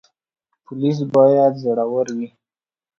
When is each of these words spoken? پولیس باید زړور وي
پولیس 0.63 0.97
باید 1.13 1.53
زړور 1.63 2.07
وي 2.17 2.27